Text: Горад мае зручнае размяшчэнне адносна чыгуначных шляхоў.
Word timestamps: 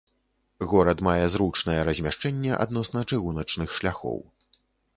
Горад 0.71 1.03
мае 1.07 1.25
зручнае 1.33 1.75
размяшчэнне 1.91 2.57
адносна 2.67 3.05
чыгуначных 3.13 3.69
шляхоў. 3.81 4.19